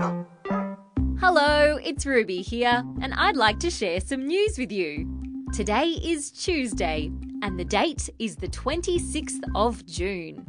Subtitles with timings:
[0.00, 5.06] Hello, it's Ruby here, and I'd like to share some news with you.
[5.52, 7.10] Today is Tuesday,
[7.42, 10.46] and the date is the 26th of June.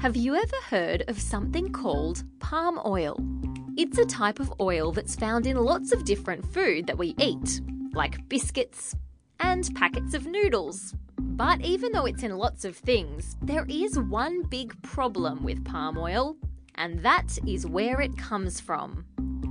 [0.00, 3.18] Have you ever heard of something called palm oil?
[3.76, 7.60] It's a type of oil that's found in lots of different food that we eat,
[7.94, 8.94] like biscuits
[9.40, 10.94] and packets of noodles.
[11.18, 15.98] But even though it's in lots of things, there is one big problem with palm
[15.98, 16.36] oil,
[16.76, 19.04] and that is where it comes from.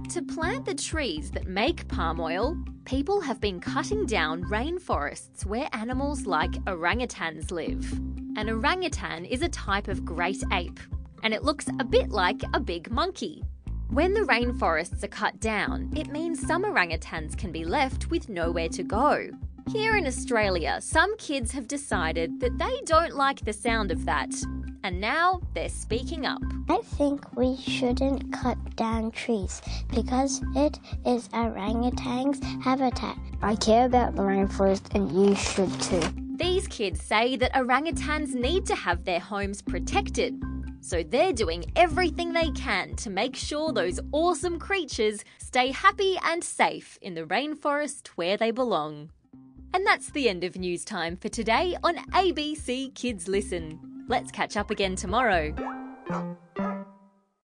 [0.09, 5.67] To plant the trees that make palm oil, people have been cutting down rainforests where
[5.73, 7.91] animals like orangutans live.
[8.37, 10.79] An orangutan is a type of great ape,
[11.23, 13.43] and it looks a bit like a big monkey.
[13.89, 18.69] When the rainforests are cut down, it means some orangutans can be left with nowhere
[18.69, 19.29] to go.
[19.71, 24.31] Here in Australia, some kids have decided that they don't like the sound of that,
[24.85, 26.43] and now they're speaking up.
[26.69, 29.59] I think we shouldn't cut down trees
[29.91, 33.17] because it is orangutan's habitat.
[33.41, 36.03] I care about the rainforest and you should too.
[36.37, 40.39] These kids say that orangutans need to have their homes protected.
[40.81, 46.43] So they're doing everything they can to make sure those awesome creatures stay happy and
[46.43, 49.09] safe in the rainforest where they belong.
[49.73, 53.94] And that's the end of news time for today on ABC Kids Listen.
[54.07, 55.53] Let's catch up again tomorrow.